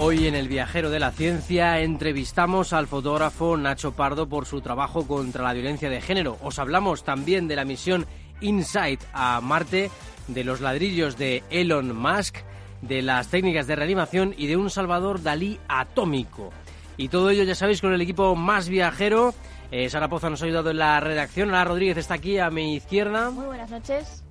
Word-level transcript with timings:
Hoy 0.00 0.28
en 0.28 0.36
El 0.36 0.46
Viajero 0.46 0.90
de 0.90 1.00
la 1.00 1.10
Ciencia 1.10 1.80
entrevistamos 1.80 2.72
al 2.72 2.86
fotógrafo 2.86 3.56
Nacho 3.56 3.94
Pardo 3.94 4.28
por 4.28 4.46
su 4.46 4.60
trabajo 4.60 5.08
contra 5.08 5.42
la 5.42 5.52
violencia 5.52 5.90
de 5.90 6.00
género. 6.00 6.38
Os 6.40 6.60
hablamos 6.60 7.02
también 7.02 7.48
de 7.48 7.56
la 7.56 7.64
misión 7.64 8.06
InSight 8.40 9.02
a 9.12 9.40
Marte, 9.40 9.90
de 10.28 10.44
los 10.44 10.60
ladrillos 10.60 11.18
de 11.18 11.42
Elon 11.50 11.96
Musk, 11.96 12.36
de 12.80 13.02
las 13.02 13.26
técnicas 13.26 13.66
de 13.66 13.74
reanimación 13.74 14.36
y 14.38 14.46
de 14.46 14.56
un 14.56 14.70
Salvador 14.70 15.20
Dalí 15.20 15.58
atómico. 15.66 16.52
Y 16.96 17.08
todo 17.08 17.30
ello, 17.30 17.42
ya 17.42 17.56
sabéis, 17.56 17.80
con 17.80 17.92
el 17.92 18.00
equipo 18.00 18.36
más 18.36 18.68
viajero. 18.68 19.34
Eh, 19.72 19.90
Sara 19.90 20.08
Poza 20.08 20.30
nos 20.30 20.40
ha 20.42 20.44
ayudado 20.44 20.70
en 20.70 20.78
la 20.78 21.00
redacción. 21.00 21.48
Ana 21.48 21.64
Rodríguez 21.64 21.96
está 21.96 22.14
aquí 22.14 22.38
a 22.38 22.50
mi 22.50 22.76
izquierda. 22.76 23.30
Muy 23.30 23.46
buenas 23.46 23.70
noches. 23.70 24.22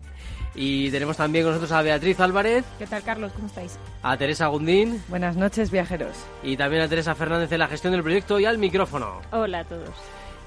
Y 0.60 0.90
tenemos 0.90 1.16
también 1.18 1.46
con 1.46 1.54
nosotros 1.54 1.72
a 1.72 1.84
Beatriz 1.84 2.20
Álvarez. 2.20 2.66
¿Qué 2.80 2.88
tal, 2.88 3.04
Carlos? 3.04 3.32
¿Cómo 3.34 3.46
estáis? 3.46 3.78
A 4.02 4.18
Teresa 4.18 4.48
Gundín. 4.48 5.04
Buenas 5.08 5.38
noches, 5.38 5.70
viajeros. 5.70 6.18
Y 6.42 6.58
también 6.58 6.82
a 6.82 6.88
Teresa 6.88 7.14
Fernández 7.14 7.52
en 7.52 7.60
la 7.60 7.68
gestión 7.68 7.94
del 7.94 8.02
proyecto 8.02 8.40
y 8.40 8.46
al 8.46 8.58
micrófono. 8.58 9.22
Hola 9.32 9.60
a 9.60 9.64
todos. 9.66 9.92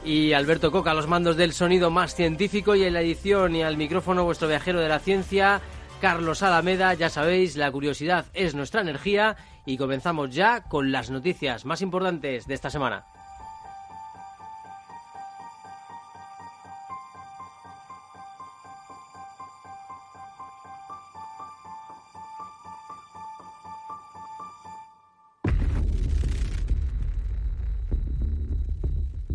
Y 0.04 0.32
Alberto 0.32 0.72
Coca 0.72 0.94
los 0.94 1.06
mandos 1.06 1.36
del 1.36 1.52
sonido 1.52 1.90
más 1.90 2.16
científico 2.16 2.74
y 2.74 2.82
en 2.82 2.94
la 2.94 3.02
edición 3.02 3.54
y 3.54 3.62
al 3.62 3.76
micrófono 3.76 4.24
vuestro 4.24 4.48
viajero 4.48 4.80
de 4.80 4.88
la 4.88 4.98
ciencia, 4.98 5.60
Carlos 6.00 6.42
Alameda. 6.42 6.92
Ya 6.94 7.08
sabéis, 7.08 7.56
la 7.56 7.70
curiosidad 7.70 8.24
es 8.34 8.56
nuestra 8.56 8.80
energía 8.80 9.36
y 9.64 9.76
comenzamos 9.76 10.34
ya 10.34 10.62
con 10.62 10.90
las 10.90 11.10
noticias 11.10 11.64
más 11.64 11.82
importantes 11.82 12.48
de 12.48 12.54
esta 12.54 12.70
semana. 12.70 13.04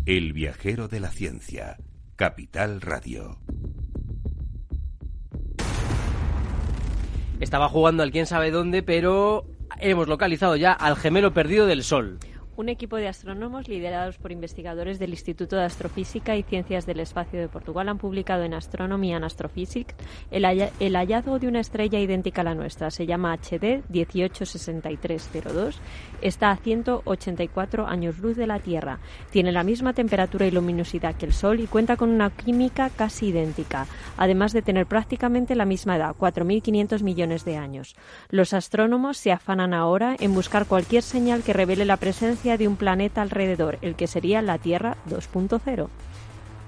El 0.06 0.32
viajero 0.32 0.86
de 0.86 1.00
la 1.00 1.10
ciencia, 1.10 1.78
Capital 2.14 2.80
Radio. 2.80 3.40
Estaba 7.40 7.68
jugando 7.68 8.04
al 8.04 8.12
quién 8.12 8.26
sabe 8.26 8.52
dónde, 8.52 8.84
pero 8.84 9.48
hemos 9.80 10.06
localizado 10.06 10.54
ya 10.54 10.70
al 10.72 10.94
gemelo 10.94 11.34
perdido 11.34 11.66
del 11.66 11.82
Sol. 11.82 12.20
Un 12.56 12.70
equipo 12.70 12.96
de 12.96 13.06
astrónomos 13.06 13.68
liderados 13.68 14.16
por 14.16 14.32
investigadores 14.32 14.98
del 14.98 15.10
Instituto 15.10 15.56
de 15.56 15.64
Astrofísica 15.64 16.36
y 16.36 16.42
Ciencias 16.42 16.86
del 16.86 17.00
Espacio 17.00 17.38
de 17.38 17.48
Portugal 17.48 17.90
han 17.90 17.98
publicado 17.98 18.44
en 18.44 18.54
Astronomy 18.54 19.12
and 19.12 19.26
Astrophysics 19.26 19.94
el, 20.30 20.46
el 20.80 20.96
hallazgo 20.96 21.38
de 21.38 21.48
una 21.48 21.60
estrella 21.60 22.00
idéntica 22.00 22.40
a 22.40 22.44
la 22.44 22.54
nuestra. 22.54 22.90
Se 22.90 23.04
llama 23.04 23.36
HD 23.36 23.82
186302. 23.90 25.78
Está 26.22 26.50
a 26.50 26.56
184 26.56 27.86
años 27.86 28.20
luz 28.20 28.38
de 28.38 28.46
la 28.46 28.58
Tierra. 28.58 29.00
Tiene 29.30 29.52
la 29.52 29.62
misma 29.62 29.92
temperatura 29.92 30.46
y 30.46 30.50
luminosidad 30.50 31.14
que 31.14 31.26
el 31.26 31.34
Sol 31.34 31.60
y 31.60 31.66
cuenta 31.66 31.98
con 31.98 32.08
una 32.08 32.30
química 32.30 32.88
casi 32.88 33.26
idéntica, 33.26 33.86
además 34.16 34.54
de 34.54 34.62
tener 34.62 34.86
prácticamente 34.86 35.56
la 35.56 35.66
misma 35.66 35.96
edad, 35.96 36.16
4.500 36.18 37.02
millones 37.02 37.44
de 37.44 37.58
años. 37.58 37.96
Los 38.30 38.54
astrónomos 38.54 39.18
se 39.18 39.30
afanan 39.30 39.74
ahora 39.74 40.16
en 40.18 40.32
buscar 40.32 40.64
cualquier 40.64 41.02
señal 41.02 41.42
que 41.42 41.52
revele 41.52 41.84
la 41.84 41.98
presencia 41.98 42.45
de 42.56 42.68
un 42.68 42.76
planeta 42.76 43.22
alrededor, 43.22 43.78
el 43.82 43.96
que 43.96 44.06
sería 44.06 44.40
la 44.42 44.58
Tierra 44.58 44.96
2.0. 45.10 45.88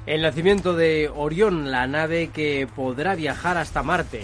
El 0.07 0.23
nacimiento 0.23 0.75
de 0.75 1.09
Orión, 1.15 1.71
la 1.71 1.87
nave 1.87 2.31
que 2.35 2.67
podrá 2.75 3.15
viajar 3.15 3.57
hasta 3.57 3.85
Marte. 3.85 4.23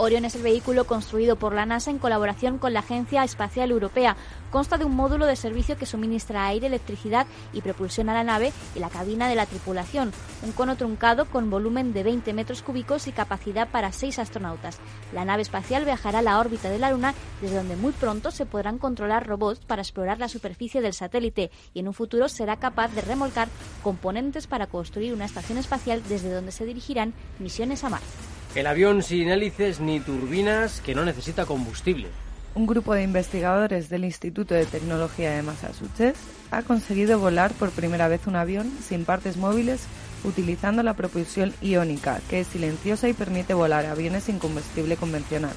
Orion 0.00 0.24
es 0.24 0.36
el 0.36 0.42
vehículo 0.42 0.86
construido 0.86 1.34
por 1.34 1.52
la 1.52 1.66
NASA 1.66 1.90
en 1.90 1.98
colaboración 1.98 2.58
con 2.58 2.72
la 2.72 2.80
Agencia 2.80 3.24
Espacial 3.24 3.72
Europea. 3.72 4.16
Consta 4.52 4.78
de 4.78 4.84
un 4.84 4.94
módulo 4.94 5.26
de 5.26 5.34
servicio 5.34 5.76
que 5.76 5.86
suministra 5.86 6.46
aire, 6.46 6.68
electricidad 6.68 7.26
y 7.52 7.62
propulsión 7.62 8.08
a 8.08 8.14
la 8.14 8.22
nave 8.22 8.52
y 8.76 8.78
la 8.78 8.90
cabina 8.90 9.28
de 9.28 9.34
la 9.34 9.44
tripulación. 9.44 10.12
Un 10.42 10.52
cono 10.52 10.76
truncado 10.76 11.24
con 11.24 11.50
volumen 11.50 11.92
de 11.92 12.04
20 12.04 12.32
metros 12.32 12.62
cúbicos 12.62 13.08
y 13.08 13.12
capacidad 13.12 13.68
para 13.68 13.90
seis 13.90 14.20
astronautas. 14.20 14.78
La 15.12 15.24
nave 15.24 15.42
espacial 15.42 15.84
viajará 15.84 16.20
a 16.20 16.22
la 16.22 16.38
órbita 16.38 16.70
de 16.70 16.78
la 16.78 16.92
Luna, 16.92 17.14
desde 17.42 17.56
donde 17.56 17.74
muy 17.74 17.90
pronto 17.90 18.30
se 18.30 18.46
podrán 18.46 18.78
controlar 18.78 19.26
robots 19.26 19.64
para 19.66 19.82
explorar 19.82 20.20
la 20.20 20.28
superficie 20.28 20.80
del 20.80 20.94
satélite 20.94 21.50
y 21.74 21.80
en 21.80 21.88
un 21.88 21.94
futuro 21.94 22.28
será 22.28 22.56
capaz 22.56 22.94
de 22.94 23.00
remolcar 23.00 23.48
componentes 23.82 24.46
para 24.46 24.68
construir 24.68 25.12
una 25.12 25.24
estación 25.24 25.58
espacial 25.58 26.04
desde 26.08 26.32
donde 26.32 26.52
se 26.52 26.66
dirigirán 26.66 27.14
misiones 27.40 27.82
a 27.82 27.88
Marte. 27.88 28.27
El 28.54 28.66
avión 28.66 29.02
sin 29.02 29.28
hélices 29.28 29.78
ni 29.78 30.00
turbinas 30.00 30.80
que 30.80 30.94
no 30.94 31.04
necesita 31.04 31.44
combustible. 31.44 32.08
Un 32.54 32.66
grupo 32.66 32.94
de 32.94 33.02
investigadores 33.02 33.88
del 33.90 34.04
Instituto 34.04 34.54
de 34.54 34.64
Tecnología 34.64 35.32
de 35.32 35.42
Massachusetts 35.42 36.18
ha 36.50 36.62
conseguido 36.62 37.18
volar 37.18 37.52
por 37.52 37.70
primera 37.70 38.08
vez 38.08 38.26
un 38.26 38.36
avión 38.36 38.72
sin 38.82 39.04
partes 39.04 39.36
móviles 39.36 39.82
utilizando 40.24 40.82
la 40.82 40.94
propulsión 40.94 41.52
iónica, 41.60 42.20
que 42.28 42.40
es 42.40 42.48
silenciosa 42.48 43.08
y 43.08 43.12
permite 43.12 43.54
volar 43.54 43.86
aviones 43.86 44.24
sin 44.24 44.38
combustible 44.38 44.96
convencional. 44.96 45.52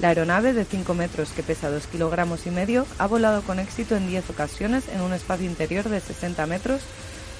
La 0.00 0.08
aeronave 0.08 0.52
de 0.52 0.64
5 0.64 0.94
metros 0.94 1.30
que 1.30 1.42
pesa 1.42 1.70
2 1.70 1.86
kilogramos 1.86 2.46
y 2.46 2.50
medio 2.50 2.86
ha 2.98 3.06
volado 3.06 3.42
con 3.42 3.60
éxito 3.60 3.94
en 3.94 4.08
10 4.08 4.30
ocasiones 4.30 4.88
en 4.88 5.02
un 5.02 5.12
espacio 5.12 5.46
interior 5.46 5.88
de 5.88 6.00
60 6.00 6.46
metros 6.46 6.80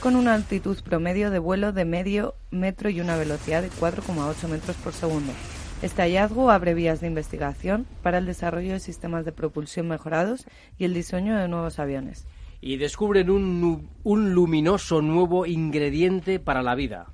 con 0.03 0.17
una 0.17 0.35
altitud 0.35 0.77
promedio 0.83 1.31
de 1.31 1.39
vuelo 1.39 1.73
de 1.73 1.85
medio 1.85 2.35
metro 2.51 2.91
y 2.91 3.01
una 3.01 3.17
velocidad 3.17 3.63
de 3.63 3.71
4,8 3.71 4.49
metros 4.49 4.75
por 4.79 4.93
segundo. 4.93 5.33
Este 5.81 6.03
hallazgo 6.03 6.51
abre 6.51 6.75
vías 6.75 7.01
de 7.01 7.07
investigación 7.07 7.87
para 8.03 8.19
el 8.19 8.27
desarrollo 8.27 8.73
de 8.73 8.81
sistemas 8.81 9.25
de 9.25 9.31
propulsión 9.31 9.87
mejorados 9.87 10.45
y 10.77 10.87
el 10.87 10.93
diseño 10.93 11.39
de 11.39 11.47
nuevos 11.47 11.79
aviones. 11.79 12.27
Y 12.61 12.79
descubren 12.79 13.31
un, 13.31 13.89
luminoso 14.03 15.03
nuevo 15.03 15.47
ingrediente 15.47 16.41
para 16.41 16.63
la 16.63 16.75
vida. 16.75 17.07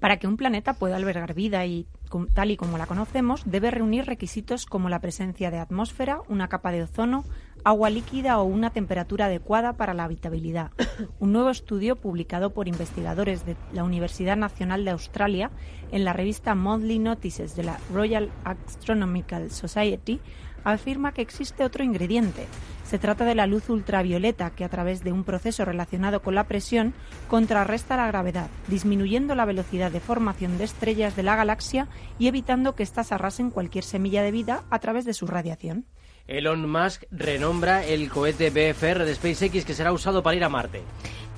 Para 0.00 0.18
que 0.18 0.26
un 0.26 0.38
planeta 0.38 0.72
pueda 0.74 0.96
albergar 0.96 1.34
vida 1.34 1.66
y 1.66 1.86
tal 2.32 2.50
y 2.50 2.56
como 2.56 2.78
la 2.78 2.86
conocemos, 2.86 3.42
debe 3.44 3.70
reunir 3.70 4.06
requisitos 4.06 4.64
como 4.64 4.88
la 4.88 5.00
presencia 5.00 5.50
de 5.50 5.58
atmósfera, 5.58 6.20
una 6.28 6.48
capa 6.48 6.72
de 6.72 6.84
ozono, 6.84 7.24
agua 7.64 7.90
líquida 7.90 8.38
o 8.38 8.44
una 8.44 8.70
temperatura 8.70 9.26
adecuada 9.26 9.72
para 9.72 9.94
la 9.94 10.04
habitabilidad. 10.04 10.70
Un 11.18 11.32
nuevo 11.32 11.50
estudio 11.50 11.96
publicado 11.96 12.50
por 12.50 12.68
investigadores 12.68 13.46
de 13.46 13.56
la 13.72 13.84
Universidad 13.84 14.36
Nacional 14.36 14.84
de 14.84 14.90
Australia 14.90 15.50
en 15.90 16.04
la 16.04 16.12
revista 16.12 16.54
Monthly 16.54 16.98
Notices 16.98 17.56
de 17.56 17.64
la 17.64 17.78
Royal 17.92 18.30
Astronomical 18.44 19.50
Society 19.50 20.20
afirma 20.64 21.12
que 21.12 21.22
existe 21.22 21.64
otro 21.64 21.84
ingrediente. 21.84 22.46
Se 22.84 22.98
trata 22.98 23.24
de 23.24 23.34
la 23.34 23.46
luz 23.46 23.68
ultravioleta 23.68 24.50
que 24.50 24.64
a 24.64 24.68
través 24.68 25.02
de 25.04 25.12
un 25.12 25.24
proceso 25.24 25.64
relacionado 25.64 26.22
con 26.22 26.34
la 26.34 26.44
presión 26.44 26.94
contrarresta 27.28 27.96
la 27.96 28.06
gravedad, 28.06 28.48
disminuyendo 28.68 29.34
la 29.34 29.44
velocidad 29.44 29.90
de 29.90 30.00
formación 30.00 30.58
de 30.58 30.64
estrellas 30.64 31.16
de 31.16 31.22
la 31.22 31.36
galaxia 31.36 31.88
y 32.18 32.28
evitando 32.28 32.74
que 32.74 32.82
éstas 32.82 33.12
arrasen 33.12 33.50
cualquier 33.50 33.84
semilla 33.84 34.22
de 34.22 34.30
vida 34.30 34.64
a 34.70 34.78
través 34.80 35.04
de 35.04 35.14
su 35.14 35.26
radiación. 35.26 35.86
Elon 36.26 36.70
Musk 36.70 37.04
renombra 37.10 37.84
el 37.84 38.08
cohete 38.08 38.48
BFR 38.48 39.04
de 39.04 39.14
SpaceX 39.14 39.64
que 39.66 39.74
será 39.74 39.92
usado 39.92 40.22
para 40.22 40.36
ir 40.36 40.44
a 40.44 40.48
Marte. 40.48 40.82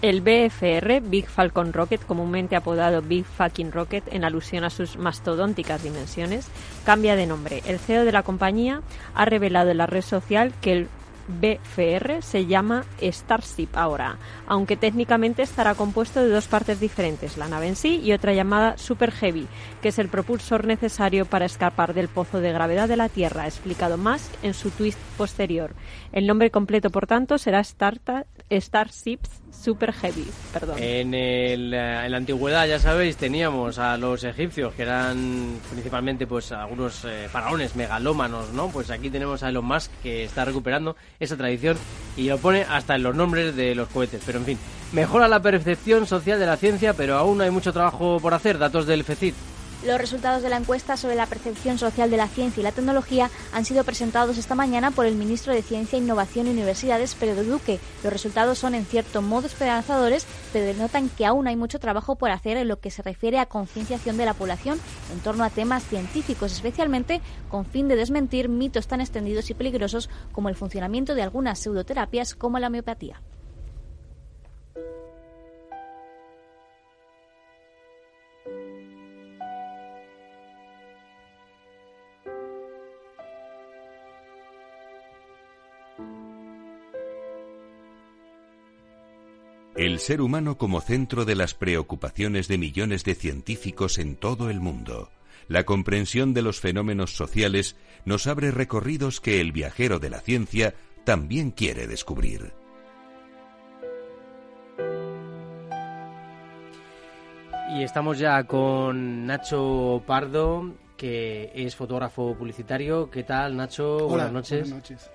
El 0.01 0.21
BFR, 0.21 1.01
Big 1.01 1.27
Falcon 1.27 1.73
Rocket, 1.73 2.05
comúnmente 2.05 2.55
apodado 2.55 3.03
Big 3.03 3.25
Fucking 3.25 3.73
Rocket 3.73 4.05
en 4.13 4.25
alusión 4.25 4.63
a 4.63 4.71
sus 4.71 4.97
mastodónticas 4.97 5.83
dimensiones, 5.83 6.47
cambia 6.85 7.17
de 7.17 7.27
nombre. 7.27 7.63
El 7.67 7.81
CEO 7.81 8.05
de 8.05 8.13
la 8.13 8.23
compañía 8.23 8.83
ha 9.15 9.25
revelado 9.25 9.71
en 9.71 9.79
la 9.79 9.87
red 9.87 10.03
social 10.03 10.53
que 10.61 10.73
el 10.73 10.89
BFR 11.29 12.23
se 12.23 12.47
llama 12.47 12.85
Starship 13.01 13.69
ahora, 13.75 14.19
aunque 14.47 14.77
técnicamente 14.77 15.43
estará 15.43 15.75
compuesto 15.75 16.21
de 16.21 16.31
dos 16.31 16.47
partes 16.47 16.81
diferentes, 16.81 17.37
la 17.37 17.49
nave 17.49 17.69
en 17.69 17.77
sí 17.77 18.01
y 18.03 18.13
otra 18.13 18.33
llamada 18.33 18.79
Super 18.79 19.11
Heavy, 19.13 19.47
que 19.83 19.89
es 19.89 19.99
el 19.99 20.09
propulsor 20.09 20.67
necesario 20.67 21.27
para 21.27 21.47
escapar 21.47 21.95
del 21.95 22.09
pozo 22.09 22.41
de 22.41 22.53
gravedad 22.53 22.89
de 22.89 22.97
la 22.97 23.09
Tierra, 23.09 23.47
explicado 23.47 23.99
Musk 23.99 24.33
en 24.43 24.55
su 24.55 24.71
twist 24.71 24.99
posterior. 25.17 25.75
El 26.13 26.27
nombre 26.27 26.51
completo, 26.51 26.91
por 26.91 27.07
tanto, 27.07 27.39
será 27.39 27.61
Starships 28.51 29.31
Super 29.51 29.93
Heavy. 29.93 30.27
Perdón. 30.53 30.77
En, 30.79 31.15
el, 31.15 31.75
eh, 31.75 32.05
en, 32.05 32.11
la 32.11 32.17
antigüedad, 32.17 32.67
ya 32.67 32.79
sabéis, 32.79 33.17
teníamos 33.17 33.79
a 33.79 33.97
los 33.97 34.23
egipcios, 34.25 34.75
que 34.75 34.83
eran 34.83 35.59
principalmente 35.71 36.27
pues 36.27 36.53
algunos 36.53 37.05
eh, 37.05 37.29
faraones 37.31 37.75
megalómanos, 37.75 38.53
¿no? 38.53 38.69
Pues 38.69 38.91
aquí 38.91 39.11
tenemos 39.11 39.43
a 39.43 39.49
Elon 39.49 39.65
Musk, 39.65 39.91
que 40.03 40.25
está 40.25 40.45
recuperando 40.45 40.97
esa 41.19 41.37
tradición 41.37 41.77
y 42.17 42.29
lo 42.29 42.39
pone 42.39 42.63
hasta 42.63 42.95
en 42.95 43.03
los 43.03 43.15
nombres 43.15 43.57
de 43.57 43.75
los 43.75 43.89
cohetes. 43.89 44.23
Pero 44.25 44.39
en 44.39 44.45
fin, 44.45 44.59
mejora 44.93 45.29
la 45.29 45.41
percepción 45.41 46.07
social 46.07 46.39
de 46.39 46.47
la 46.47 46.57
ciencia, 46.57 46.95
pero 46.95 47.17
aún 47.17 47.41
hay 47.41 47.51
mucho 47.51 47.73
trabajo 47.73 48.19
por 48.21 48.35
hacer. 48.35 48.59
Datos 48.59 48.87
del 48.87 49.05
FECIT. 49.05 49.35
Los 49.87 50.01
resultados 50.01 50.43
de 50.43 50.49
la 50.49 50.57
encuesta 50.57 50.97
sobre 50.97 51.15
la 51.15 51.27
percepción 51.27 51.79
social 51.79 52.11
de 52.11 52.17
la 52.17 52.27
ciencia 52.27 52.61
y 52.61 52.65
la 52.65 52.73
tecnología 52.73 53.31
han 53.53 53.65
sido 53.65 53.85
presentados 53.85 54.37
esta 54.37 54.57
mañana 54.57 54.91
por 54.91 55.07
el 55.07 55.15
ministro 55.15 55.55
de 55.55 55.63
Ciencia, 55.63 55.97
Innovación 55.97 56.49
y 56.49 56.51
Universidades, 56.51 57.15
Pedro 57.15 57.45
Duque. 57.45 57.79
Los 58.03 58.13
resultados 58.13 58.59
son 58.59 58.75
en 58.75 58.85
cierto 58.85 59.23
modo 59.23 59.47
esperanzadores, 59.47 60.27
pero 60.53 60.65
denotan 60.65 61.09
que 61.09 61.25
aún 61.25 61.47
hay 61.47 61.55
mucho 61.55 61.79
trabajo 61.79 62.17
por 62.17 62.33
hacer 62.33 62.57
en 62.57 62.67
lo 62.67 62.81
que 62.81 62.91
se 62.91 63.03
refiere 63.03 63.39
a 63.39 63.47
concienciación 63.47 64.17
de 64.17 64.25
la 64.25 64.35
población 64.35 64.81
en 65.13 65.21
torno 65.21 65.45
a 65.45 65.51
temas 65.51 65.85
científicos, 65.85 66.51
especialmente 66.51 67.21
con 67.49 67.65
fin 67.65 67.87
de 67.87 67.95
desmentir 67.95 68.49
mitos 68.49 68.89
tan 68.89 69.01
extendidos 69.01 69.51
y 69.51 69.55
peligrosos 69.55 70.11
como 70.33 70.49
el 70.49 70.57
funcionamiento 70.57 71.15
de 71.15 71.23
algunas 71.23 71.61
pseudoterapias 71.61 72.35
como 72.35 72.59
la 72.59 72.67
homeopatía. 72.67 73.23
El 89.77 89.99
ser 89.99 90.23
humano 90.23 90.57
como 90.57 90.81
centro 90.81 91.27
de 91.27 91.35
las 91.35 91.53
preocupaciones 91.53 92.49
de 92.49 92.57
millones 92.57 93.05
de 93.05 93.15
científicos 93.15 93.99
en 93.99 94.17
todo 94.17 94.49
el 94.49 94.59
mundo. 94.59 95.11
La 95.49 95.65
comprensión 95.65 96.33
de 96.33 96.41
los 96.41 96.61
fenómenos 96.61 97.15
sociales 97.15 97.77
nos 98.07 98.27
abre 98.27 98.53
recorridos 98.53 99.21
que 99.21 99.39
el 99.39 99.53
viajero 99.53 99.99
de 99.99 100.09
la 100.09 100.21
ciencia 100.21 100.73
también 101.05 101.51
quiere 101.51 101.87
descubrir. 101.87 102.55
Y 107.77 107.83
estamos 107.83 108.19
ya 108.19 108.45
con 108.45 109.27
Nacho 109.27 110.03
Pardo, 110.07 110.73
que 110.97 111.53
es 111.55 111.77
fotógrafo 111.77 112.35
publicitario. 112.35 113.11
¿Qué 113.11 113.25
tal, 113.25 113.55
Nacho? 113.55 114.09
buenas 114.09 114.33
noches. 114.33 114.71
Buenas 114.71 114.91
noches. 114.91 115.11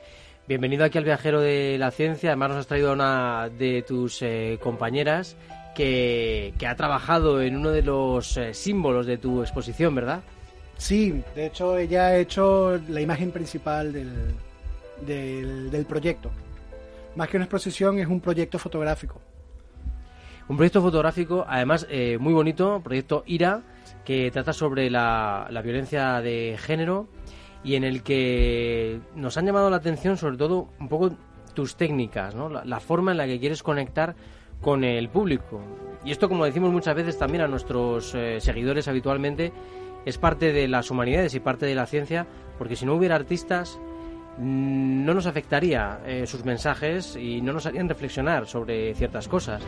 Bienvenido 0.47 0.83
aquí 0.83 0.97
al 0.97 1.03
Viajero 1.03 1.39
de 1.39 1.77
la 1.77 1.91
Ciencia. 1.91 2.31
Además 2.31 2.49
nos 2.49 2.57
has 2.59 2.67
traído 2.67 2.89
a 2.89 2.93
una 2.93 3.49
de 3.49 3.83
tus 3.83 4.21
eh, 4.23 4.57
compañeras 4.61 5.37
que, 5.75 6.53
ha 6.67 6.75
trabajado 6.75 7.41
en 7.41 7.55
uno 7.55 7.69
de 7.69 7.83
los 7.83 8.37
eh, 8.37 8.53
símbolos 8.53 9.05
de 9.05 9.17
tu 9.17 9.41
exposición, 9.41 9.93
¿verdad? 9.93 10.21
Sí, 10.77 11.23
de 11.35 11.45
hecho 11.45 11.77
ella 11.77 12.07
ha 12.07 12.17
hecho 12.17 12.79
la 12.89 13.01
imagen 13.01 13.31
principal 13.31 13.93
del, 13.93 14.33
del, 15.05 15.85
proyecto. 15.85 16.31
Más 17.15 17.29
que 17.29 17.37
una 17.37 17.45
exposición 17.45 17.99
es 17.99 18.07
un 18.07 18.19
proyecto 18.19 18.57
fotográfico. 18.57 19.21
Un 20.49 20.57
proyecto 20.57 20.81
fotográfico, 20.81 21.45
además 21.47 21.85
eh, 21.89 22.17
muy 22.19 22.33
bonito, 22.33 22.81
proyecto 22.83 23.23
IRA, 23.27 23.61
que 24.03 24.31
trata 24.31 24.53
sobre 24.53 24.89
la, 24.89 25.47
la 25.51 25.61
violencia 25.61 26.19
de 26.19 26.57
género 26.59 27.07
y 27.63 27.75
en 27.75 27.83
el 27.83 28.03
que 28.03 28.99
nos 29.15 29.37
han 29.37 29.45
llamado 29.45 29.69
la 29.69 29.77
atención 29.77 30.17
sobre 30.17 30.37
todo 30.37 30.69
un 30.79 30.89
poco 30.89 31.11
tus 31.53 31.75
técnicas, 31.75 32.33
¿no? 32.33 32.49
la, 32.49 32.79
forma 32.79 33.11
en 33.11 33.17
la 33.17 33.27
que 33.27 33.39
quieres 33.39 33.61
conectar 33.61 34.15
con 34.61 34.83
el 34.83 35.09
público. 35.09 35.61
Y 36.05 36.11
esto, 36.11 36.29
como 36.29 36.45
decimos 36.45 36.71
muchas 36.71 36.95
veces 36.95 37.17
también 37.17 37.43
a 37.43 37.47
nuestros 37.47 38.15
eh, 38.15 38.39
seguidores 38.39 38.87
habitualmente, 38.87 39.51
es 40.05 40.17
parte 40.17 40.53
de 40.53 40.67
las 40.67 40.89
humanidades 40.89 41.35
y 41.35 41.39
parte 41.39 41.65
de 41.65 41.75
la 41.75 41.85
ciencia, 41.85 42.25
porque 42.57 42.75
si 42.75 42.85
no 42.85 42.95
hubiera 42.95 43.15
artistas, 43.15 43.79
mm, 44.37 45.05
no 45.05 45.13
nos 45.13 45.25
afectaría 45.25 45.99
eh, 46.05 46.25
sus 46.25 46.45
mensajes 46.45 47.15
y 47.15 47.41
no 47.41 47.53
nos 47.53 47.65
harían 47.65 47.89
reflexionar 47.89 48.47
sobre 48.47 48.95
ciertas 48.95 49.27
cosas 49.27 49.61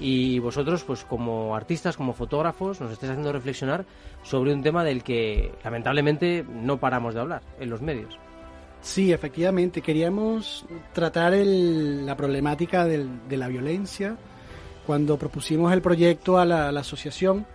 y 0.00 0.38
vosotros, 0.38 0.84
pues 0.84 1.04
como 1.04 1.54
artistas, 1.54 1.96
como 1.96 2.12
fotógrafos, 2.12 2.80
nos 2.80 2.92
estáis 2.92 3.10
haciendo 3.10 3.32
reflexionar 3.32 3.84
sobre 4.22 4.52
un 4.52 4.62
tema 4.62 4.84
del 4.84 5.02
que 5.02 5.52
lamentablemente 5.62 6.44
no 6.48 6.78
paramos 6.78 7.14
de 7.14 7.20
hablar 7.20 7.42
en 7.60 7.70
los 7.70 7.80
medios. 7.80 8.18
Sí, 8.80 9.12
efectivamente, 9.12 9.80
queríamos 9.80 10.66
tratar 10.92 11.32
la 11.34 12.16
problemática 12.16 12.84
de 12.84 13.36
la 13.36 13.48
violencia. 13.48 14.16
Cuando 14.86 15.16
propusimos 15.16 15.72
el 15.72 15.80
proyecto 15.80 16.38
a 16.38 16.44
la, 16.44 16.68
asociación, 16.68 17.46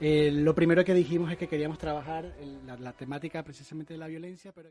eh, 0.00 0.32
lo 0.32 0.52
primero 0.54 0.84
que 0.84 0.92
dijimos 0.92 1.30
es 1.30 1.38
que 1.38 1.46
queríamos 1.46 1.78
trabajar 1.78 2.34
la, 2.66 2.76
la 2.76 2.92
temática 2.92 3.44
precisamente 3.44 3.94
de 3.94 3.98
la 3.98 4.08
violencia, 4.08 4.50
pero... 4.52 4.70